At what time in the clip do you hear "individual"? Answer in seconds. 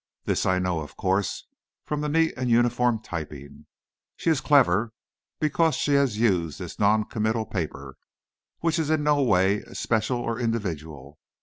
10.39-11.19